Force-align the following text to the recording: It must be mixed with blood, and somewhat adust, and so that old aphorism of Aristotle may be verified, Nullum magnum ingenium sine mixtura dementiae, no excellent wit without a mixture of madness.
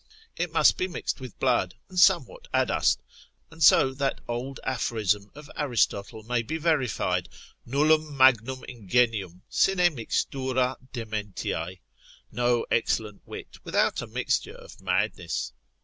It 0.35 0.51
must 0.51 0.77
be 0.77 0.87
mixed 0.87 1.19
with 1.19 1.37
blood, 1.37 1.75
and 1.87 1.99
somewhat 1.99 2.47
adust, 2.55 3.03
and 3.51 3.61
so 3.61 3.93
that 3.93 4.19
old 4.27 4.59
aphorism 4.63 5.29
of 5.35 5.51
Aristotle 5.55 6.23
may 6.23 6.41
be 6.41 6.57
verified, 6.57 7.29
Nullum 7.67 8.17
magnum 8.17 8.63
ingenium 8.67 9.43
sine 9.47 9.93
mixtura 9.95 10.77
dementiae, 10.91 11.81
no 12.31 12.65
excellent 12.71 13.21
wit 13.27 13.59
without 13.63 14.01
a 14.01 14.07
mixture 14.07 14.55
of 14.55 14.81
madness. 14.81 15.53